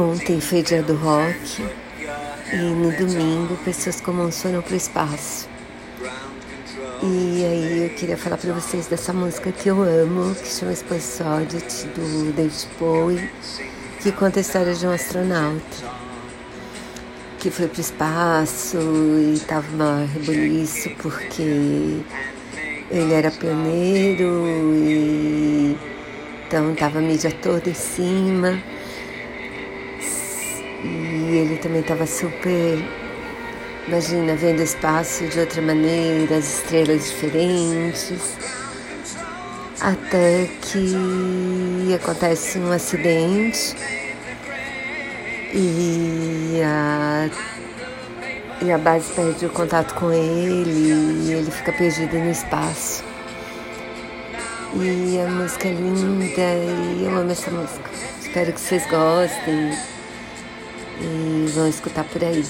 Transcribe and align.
Ontem 0.00 0.40
foi 0.40 0.62
dia 0.62 0.82
do 0.82 0.94
rock 0.94 1.62
e 2.54 2.56
no 2.56 2.90
domingo 2.90 3.54
pessoas 3.66 4.00
comuns 4.00 4.40
foram 4.40 4.62
para 4.62 4.72
o 4.72 4.76
espaço. 4.76 5.46
E 7.02 7.44
aí 7.44 7.82
eu 7.82 7.90
queria 7.90 8.16
falar 8.16 8.38
para 8.38 8.50
vocês 8.54 8.86
dessa 8.86 9.12
música 9.12 9.52
que 9.52 9.68
eu 9.68 9.82
amo, 9.82 10.34
que 10.34 10.48
chama 10.48 10.74
Space 10.74 11.22
Oddity, 11.22 11.86
do 11.88 12.32
David 12.32 12.68
Bowie, 12.78 13.30
que 14.00 14.10
conta 14.10 14.38
a 14.38 14.40
história 14.40 14.74
de 14.74 14.86
um 14.86 14.90
astronauta 14.90 15.60
que 17.38 17.50
foi 17.50 17.68
para 17.68 17.78
o 17.78 17.80
espaço 17.82 18.78
e 18.78 19.34
estava 19.34 19.66
uma 19.70 20.06
rebuliço 20.06 20.88
porque 21.02 22.00
ele 22.90 23.12
era 23.12 23.30
pioneiro 23.30 24.46
e 24.76 25.76
então 26.46 26.74
tava 26.74 27.00
a 27.00 27.02
mídia 27.02 27.30
toda 27.42 27.68
em 27.68 27.74
cima. 27.74 28.79
E 30.82 31.36
ele 31.36 31.58
também 31.58 31.80
estava 31.80 32.06
super, 32.06 32.82
imagina, 33.86 34.34
vendo 34.34 34.60
o 34.60 34.62
espaço 34.62 35.26
de 35.26 35.40
outra 35.40 35.60
maneira, 35.60 36.36
as 36.36 36.62
estrelas 36.62 37.10
diferentes. 37.10 38.38
Até 39.80 40.48
que 40.62 41.94
acontece 41.94 42.58
um 42.58 42.70
acidente 42.70 43.74
e 45.54 46.60
a, 46.62 47.30
e 48.62 48.70
a 48.70 48.78
base 48.78 49.12
perde 49.12 49.46
o 49.46 49.50
contato 49.50 49.94
com 49.94 50.12
ele 50.12 51.28
e 51.28 51.32
ele 51.32 51.50
fica 51.50 51.72
perdido 51.72 52.18
no 52.18 52.30
espaço. 52.30 53.02
E 54.76 55.18
a 55.18 55.28
música 55.28 55.68
é 55.68 55.72
linda 55.72 56.40
e 56.40 57.04
eu 57.04 57.18
amo 57.18 57.32
essa 57.32 57.50
música. 57.50 57.90
Espero 58.22 58.52
que 58.52 58.60
vocês 58.60 58.86
gostem 58.86 59.72
e 61.00 61.48
vão 61.50 61.66
escutar 61.68 62.04
por 62.04 62.22
aí. 62.24 62.42